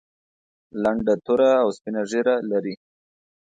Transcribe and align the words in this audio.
لنډه 0.83 1.13
توره 1.25 1.51
او 1.63 1.69
سپینه 1.77 2.01
ږیره 2.11 2.35
لري. 2.51 2.75